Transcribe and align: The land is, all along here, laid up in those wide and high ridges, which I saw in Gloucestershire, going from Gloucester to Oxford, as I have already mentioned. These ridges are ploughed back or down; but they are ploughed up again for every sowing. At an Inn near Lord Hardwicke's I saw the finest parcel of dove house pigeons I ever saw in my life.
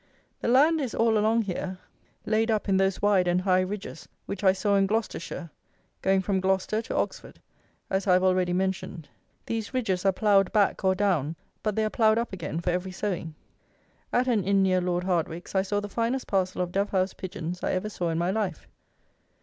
The 0.39 0.47
land 0.47 0.81
is, 0.81 0.95
all 0.95 1.15
along 1.15 1.43
here, 1.43 1.77
laid 2.25 2.49
up 2.49 2.67
in 2.67 2.77
those 2.77 3.03
wide 3.03 3.27
and 3.27 3.39
high 3.39 3.59
ridges, 3.61 4.07
which 4.25 4.43
I 4.43 4.51
saw 4.51 4.75
in 4.75 4.87
Gloucestershire, 4.87 5.51
going 6.01 6.21
from 6.23 6.39
Gloucester 6.39 6.81
to 6.81 6.95
Oxford, 6.95 7.39
as 7.87 8.07
I 8.07 8.13
have 8.13 8.23
already 8.23 8.51
mentioned. 8.51 9.09
These 9.45 9.75
ridges 9.75 10.03
are 10.03 10.11
ploughed 10.11 10.51
back 10.51 10.83
or 10.83 10.95
down; 10.95 11.35
but 11.61 11.75
they 11.75 11.85
are 11.85 11.91
ploughed 11.91 12.17
up 12.17 12.33
again 12.33 12.59
for 12.61 12.71
every 12.71 12.91
sowing. 12.91 13.35
At 14.11 14.27
an 14.27 14.43
Inn 14.43 14.63
near 14.63 14.81
Lord 14.81 15.03
Hardwicke's 15.03 15.53
I 15.53 15.61
saw 15.61 15.79
the 15.79 15.87
finest 15.87 16.25
parcel 16.25 16.61
of 16.63 16.71
dove 16.71 16.89
house 16.89 17.13
pigeons 17.13 17.61
I 17.63 17.73
ever 17.73 17.87
saw 17.89 18.09
in 18.09 18.17
my 18.17 18.31
life. 18.31 18.67